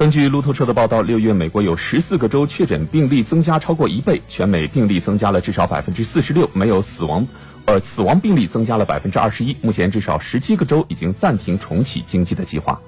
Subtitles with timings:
[0.00, 7.28] 根据路透社的报道六月美国有十四个州确诊病例增加超过一倍全美病例增加了至少百分之四十六没有死亡
[7.66, 12.80] 而死亡病例增加了百分之二十一目前至少十七个州已经暂停重启经济的计划。